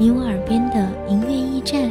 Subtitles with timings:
[0.00, 1.90] 你我耳边的音乐驿站，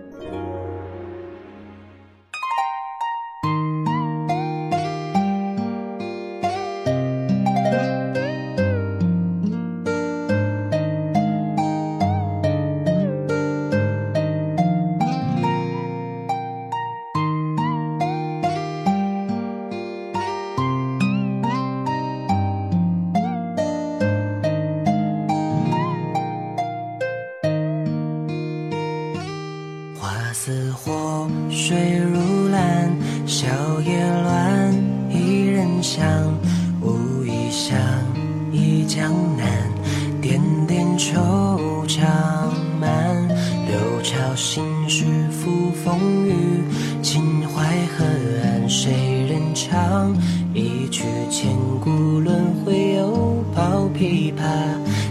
[33.31, 33.47] 蓝，笑
[33.79, 34.73] 靥乱，
[35.09, 36.03] 一人香，
[36.81, 37.79] 无意想
[38.51, 39.47] 忆江南，
[40.21, 41.15] 点点惆
[41.87, 42.01] 怅
[42.77, 43.27] 满，
[43.69, 46.65] 六朝心事付风雨，
[47.01, 48.05] 秦淮河
[48.43, 48.91] 岸谁
[49.29, 50.13] 人唱？
[50.53, 51.89] 一曲千古
[52.19, 54.41] 轮回，又抱琵琶，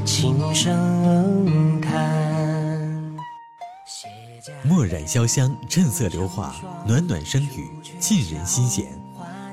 [0.05, 1.70] 轻声。
[4.63, 6.55] 墨染潇湘，趁色流华，
[6.87, 7.69] 暖暖声语，
[7.99, 8.87] 沁人心弦。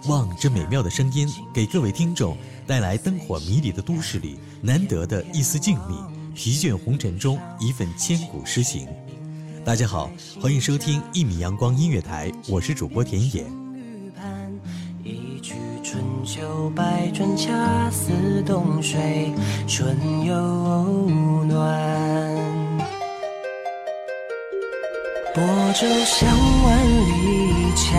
[0.08, 8.88] 望这美妙的声音，给各位听众带来灯火迷离的都市里难得的一丝静谧，疲倦红尘中一份千古诗行。
[9.66, 10.10] 大家好，
[10.42, 13.46] 欢迎收听一米阳光音乐台，我是主播田野。
[15.04, 19.34] 一曲春秋百转，恰似冬水
[19.68, 20.36] 春又
[21.46, 22.27] 暖。
[25.40, 25.42] 我
[25.74, 26.28] 舟向
[26.64, 26.68] 万
[27.06, 27.96] 里江，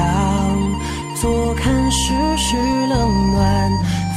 [1.15, 2.57] 坐看世事
[2.89, 3.71] 冷暖。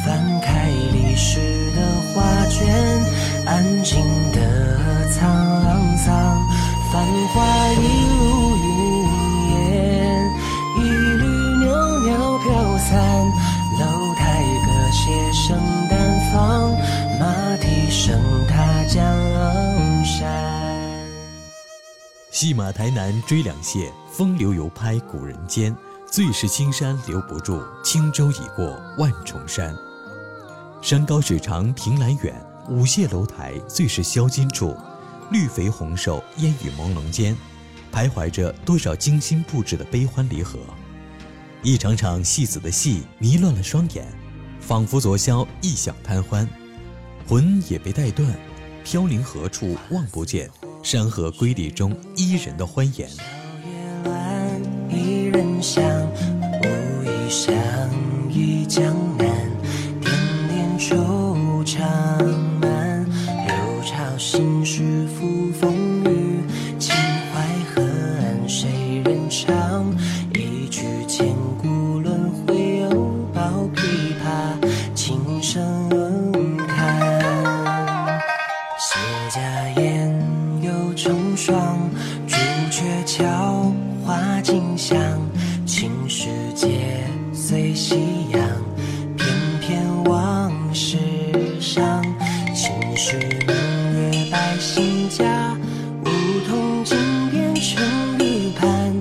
[0.04, 2.66] 翻开历史的画卷，
[3.46, 6.42] 安静的沧桑。
[6.92, 7.46] 繁华
[7.80, 8.01] 一
[22.42, 25.78] 戏马台南追两谢，风流犹拍古人间。
[26.10, 29.76] 最是青山留不住，轻舟已过万重山。
[30.82, 34.76] 山高水长凭栏远，舞榭楼台最是销金处。
[35.30, 37.38] 绿肥红瘦烟雨朦胧间，
[37.94, 40.58] 徘徊着多少精心布置的悲欢离合。
[41.62, 44.08] 一场场戏子的戏迷乱了双眼，
[44.60, 46.50] 仿佛昨宵一晌贪欢，
[47.28, 48.28] 魂也被带断，
[48.84, 50.50] 飘零何处望不见。
[50.84, 53.08] 山河瑰丽中，伊人的欢颜。
[53.08, 53.24] 笑
[53.64, 55.84] 靥乱，一人香，
[56.64, 57.54] 无意相
[58.30, 58.84] 忆江
[59.18, 59.28] 南。
[60.02, 60.12] 点
[60.50, 61.80] 点惆怅
[62.60, 63.06] 满，
[63.46, 63.56] 六
[63.86, 66.44] 朝心事付风雨。
[66.80, 66.94] 秦
[67.32, 67.82] 淮河
[68.20, 69.96] 岸谁人唱？
[70.34, 71.28] 一曲千
[71.62, 72.90] 古轮回，又
[73.34, 73.42] 抱
[73.76, 74.60] 琵琶，
[74.96, 75.64] 轻声
[76.68, 78.20] 叹。
[78.78, 79.00] 谢
[79.30, 80.21] 家宴。
[80.96, 81.78] 成双，
[82.28, 82.36] 朱
[82.70, 83.72] 雀桥
[84.06, 84.98] 花径香，
[85.66, 86.68] 青石街
[87.34, 87.96] 随夕
[88.34, 88.42] 阳，
[89.18, 89.28] 翩
[89.62, 90.98] 翩往事
[91.60, 92.04] 伤。
[92.54, 93.18] 青石
[93.48, 95.58] 明月百姓家，
[96.04, 96.10] 梧
[96.48, 96.98] 桐金
[97.32, 97.84] 边成
[98.20, 98.94] 玉盘。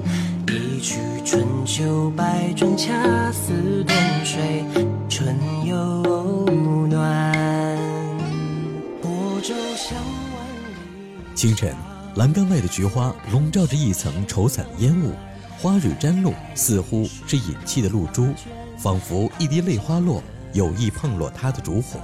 [0.46, 2.92] 一曲春秋百转，恰
[3.32, 4.64] 似冬水
[11.40, 11.74] 清晨，
[12.16, 15.14] 栏杆外的菊花笼罩着一层稠散的烟雾，
[15.58, 18.28] 花蕊沾露，似乎是隐气的露珠。
[18.76, 20.22] 仿佛一滴泪花落，
[20.52, 21.98] 有意碰落他的烛火。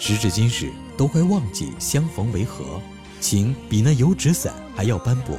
[0.00, 2.82] 时至今日，都快忘记相逢为何，
[3.20, 5.38] 情比那油纸伞还要斑驳。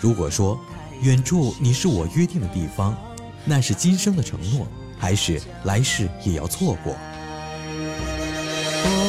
[0.00, 0.56] 如果说
[1.02, 2.96] 远处你是我约定的地方，
[3.44, 4.64] 那是今生的承诺，
[4.96, 6.96] 还是来世也要错过？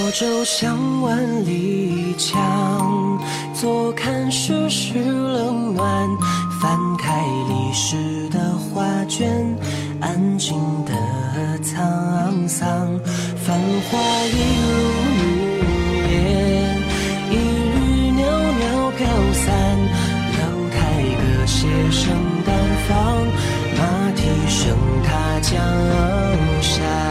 [0.07, 3.19] 泊舟向万里江，
[3.54, 6.07] 坐看世事冷暖。
[6.62, 9.30] 翻开历史的画卷，
[10.00, 10.94] 安静的
[11.62, 12.98] 沧桑。
[13.36, 13.59] 繁
[13.89, 14.71] 华一如
[15.19, 15.27] 云
[16.13, 16.81] 烟，
[17.30, 18.24] 一缕袅
[18.62, 19.44] 袅飘散。
[20.38, 20.39] 楼
[20.71, 22.15] 台歌榭声
[22.45, 22.56] 淡
[22.88, 22.95] 放，
[23.77, 23.81] 马
[24.15, 25.51] 蹄声踏江
[26.62, 27.06] 山。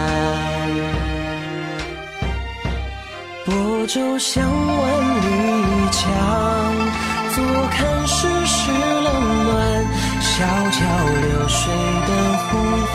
[3.86, 4.84] 舟向万
[5.22, 5.26] 里
[5.92, 6.04] 江，
[7.34, 7.36] 坐
[7.70, 9.08] 看世事冷
[9.44, 9.84] 暖。
[10.20, 10.78] 小桥
[11.22, 11.72] 流水
[12.06, 12.10] 的
[12.42, 12.58] 呼
[12.92, 12.94] 唤，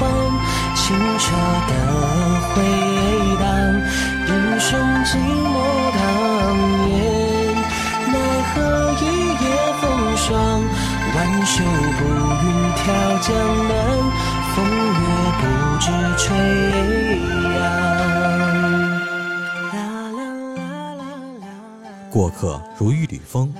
[0.75, 0.83] 清
[1.17, 1.23] 澈
[1.67, 1.71] 的
[2.49, 2.53] 回
[3.39, 3.43] 荡。
[4.27, 4.29] 英
[4.59, 4.69] 雄
[5.05, 5.55] 寂寞
[5.95, 5.99] 当
[6.87, 6.93] 年，
[8.11, 8.13] 奈
[8.53, 8.53] 何
[9.01, 9.43] 一夜
[9.79, 9.83] 风
[10.17, 10.27] 霜。
[11.15, 11.99] 挽袖步
[12.43, 12.45] 云
[12.75, 12.83] 挑
[13.21, 13.29] 江
[13.67, 13.71] 南，
[14.53, 15.01] 风月
[15.39, 15.41] 不
[15.79, 15.85] 知
[16.17, 16.27] 吹
[17.55, 18.00] 扬。
[22.11, 23.53] 过客如一缕风，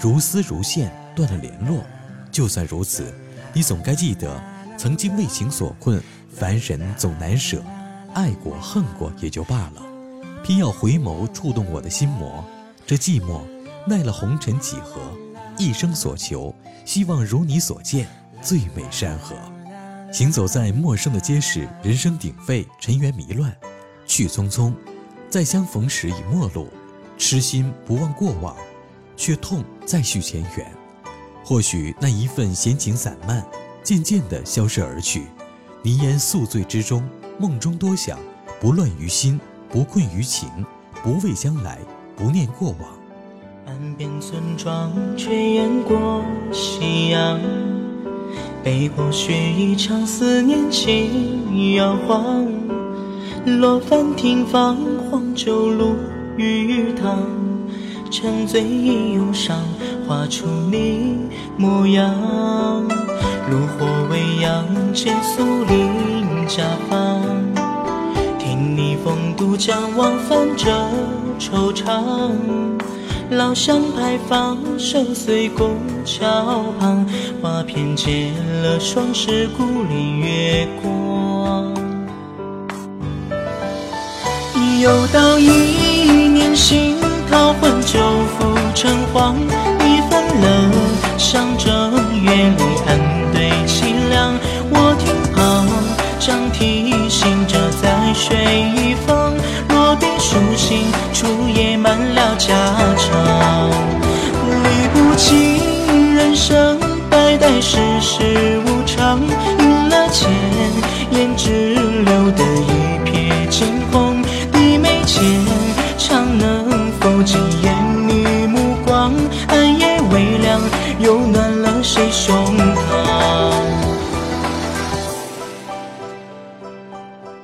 [0.00, 1.82] 如丝如线断了联络。
[2.30, 3.12] 就算如此，
[3.52, 4.40] 你总该记得，
[4.78, 6.00] 曾经为情所困，
[6.32, 7.60] 凡人总难舍。
[8.14, 9.82] 爱过恨过也就罢了，
[10.44, 12.44] 偏要回眸触动我的心魔。
[12.86, 13.40] 这寂寞
[13.88, 15.00] 耐了红尘几何？
[15.58, 16.54] 一生所求，
[16.84, 18.06] 希望如你所见，
[18.40, 19.34] 最美山河。
[20.12, 23.52] 行走在陌生的街市，人声鼎沸，尘缘迷乱，
[24.06, 24.72] 去匆匆，
[25.28, 26.68] 再相逢时已陌路。
[27.18, 28.54] 痴心不忘过往，
[29.16, 30.66] 却痛再续前缘。
[31.44, 33.44] 或许那一份闲情散漫，
[33.82, 35.26] 渐渐地消失而去。
[35.82, 37.08] 泥烟宿醉之中，
[37.38, 38.18] 梦中多想，
[38.60, 39.40] 不乱于心，
[39.70, 40.48] 不困于情，
[41.02, 41.78] 不畏将来，
[42.16, 42.90] 不念过往。
[43.66, 47.40] 岸边村庄炊烟过夕阳，
[48.62, 52.46] 北国雪一场，思念轻摇晃。
[53.44, 54.76] 落帆听芳，
[55.08, 55.94] 黄酒入
[56.36, 57.22] 鱼塘，
[58.10, 59.56] 沉醉忆忧伤，
[60.06, 61.16] 画出你
[61.56, 62.12] 模样。
[63.50, 67.22] 炉火微扬，借宿邻家房，
[68.38, 70.70] 听你风渡江，往返着
[71.38, 72.32] 惆怅。
[73.30, 77.06] 老巷牌坊，守岁拱桥旁，
[77.40, 78.30] 花片结
[78.62, 81.74] 了霜，是故里月光。
[84.78, 85.48] 又到一
[86.56, 86.96] 年新
[87.30, 87.98] 桃换旧
[88.38, 89.36] 符成黄，
[89.84, 90.70] 一分了
[91.18, 91.75] 上正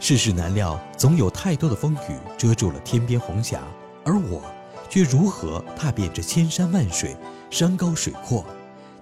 [0.05, 3.63] 世事难料，总有太多的风雨遮住了天边红霞，
[4.05, 4.43] 而我
[4.91, 7.17] 却如何踏遍这千山万水、
[7.51, 8.45] 山高水阔？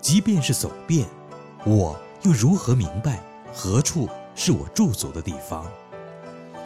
[0.03, 1.09] 即便是走遍，
[1.65, 3.19] 我又如何明白
[3.51, 5.67] 何处是我驻足的地方？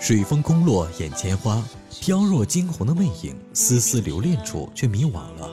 [0.00, 1.62] 水风空落眼前花，
[2.00, 5.48] 飘若惊鸿的魅影，丝丝留恋处却迷惘了，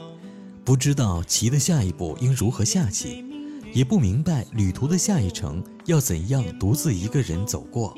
[0.66, 3.24] 不知道棋的下一步应如何下棋，
[3.76, 7.96] 也不明白旅途的下一程要怎样独自一个人走过。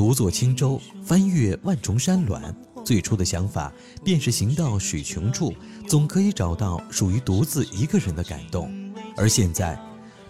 [0.00, 2.40] 独坐轻舟，翻越万重山峦。
[2.82, 3.70] 最初的想法
[4.02, 5.52] 便是行到水穷处，
[5.86, 8.72] 总可以找到属于独自一个人的感动。
[9.14, 9.78] 而现在，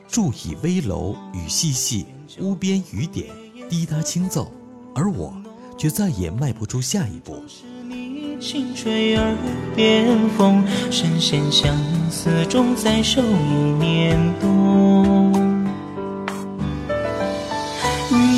[0.09, 2.05] 住倚危楼，雨细细，
[2.41, 3.29] 屋边雨点
[3.69, 4.51] 滴答轻奏，
[4.93, 5.33] 而我
[5.79, 7.41] 却再也迈不出下一步。
[7.89, 9.37] 你轻吹耳
[9.77, 11.79] 边风，深陷相
[12.11, 15.31] 思中，再受一年冬。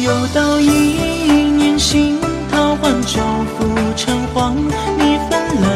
[0.04, 0.98] 又到一
[4.34, 5.66] 黄，你分了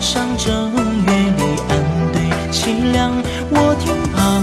[0.00, 1.70] 上正月里安
[2.12, 3.12] 对凄凉。
[3.50, 4.42] 我听旁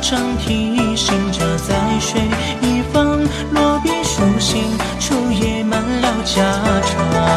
[0.00, 2.20] 长提醒着在水
[2.60, 3.20] 一方，
[3.52, 4.64] 落笔书信，
[4.98, 6.42] 初夜满了家
[6.82, 7.27] 常。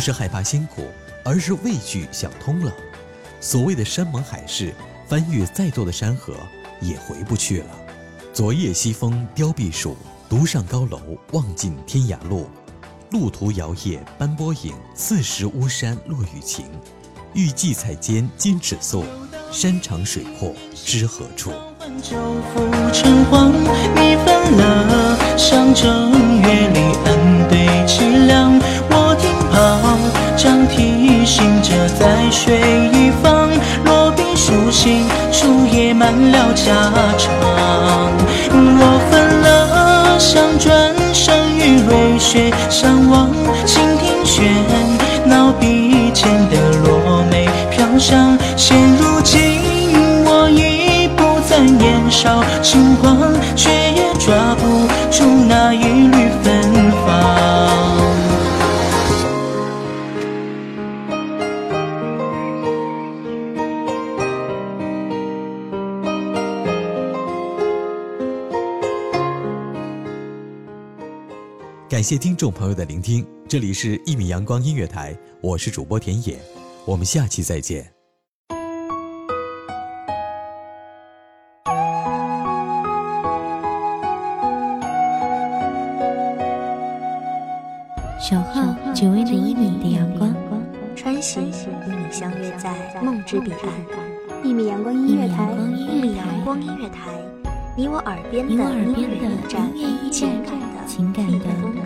[0.00, 0.86] 不是害怕辛苦，
[1.22, 2.72] 而是畏惧想通了。
[3.38, 4.74] 所谓的山盟海誓，
[5.06, 6.32] 翻越再多的山河，
[6.80, 7.66] 也回不去了。
[8.32, 9.94] 昨夜西风凋碧树，
[10.26, 10.98] 独上高楼
[11.32, 12.48] 望尽天涯路。
[13.10, 16.64] 路途摇曳斑驳影，四时巫山落雨晴。
[17.34, 19.04] 欲寄彩笺金尺素，
[19.52, 21.52] 山长水阔知何处？
[22.02, 27.59] 旧浮尘荒，你分了乡正月里恩对
[32.50, 32.58] 水
[32.92, 33.48] 一方，
[33.84, 37.30] 落笔书信，书页满了家常。
[38.50, 43.30] 我分了乡，转身与瑞雪相望，
[43.64, 44.42] 倾听喧
[45.24, 48.36] 闹笔尖的落梅飘香。
[48.56, 49.38] 现如今
[50.24, 55.84] 我已不再年少轻狂，却也抓不住那一
[72.00, 76.38] 感谢听众朋友的聆听，这里是《一米阳光音乐台》，我是主播田野，
[76.86, 77.92] 我们下期再见。
[88.18, 88.62] 守候
[88.94, 90.34] 只为那一米的阳光，
[90.96, 94.42] 穿行与你相约在梦之彼岸。
[94.42, 97.10] 一米阳光音乐台，一米阳光音乐台，
[97.76, 101.38] 你我耳边的你我耳边音乐的驿站音乐驿情感的情感的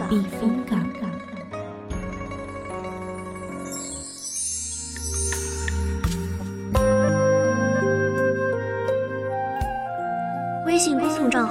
[0.08, 0.93] 避避风港。